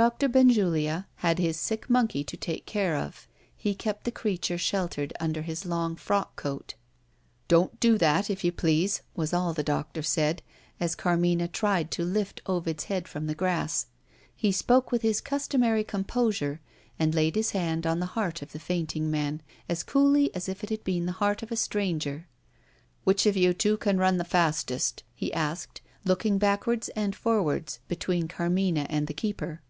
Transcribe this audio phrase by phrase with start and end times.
[0.00, 3.28] Doctor Benjulia had his sick monkey to take care of.
[3.54, 6.72] He kept the creature sheltered under his long frock coat.
[7.48, 10.40] "Don't do that, if you please," was all the doctor said,
[10.80, 13.88] as Carmina tried to lift Ovid's head from the grass.
[14.34, 16.62] He spoke with his customary composure,
[16.98, 20.64] and laid his hand on the heart of the fainting man, as coolly as if
[20.64, 22.26] it had been the heart of a stranger.
[23.04, 28.28] "Which of you two can run the fastest?" he asked, looking backwards and forwards between
[28.28, 29.60] Carmina and the keeper.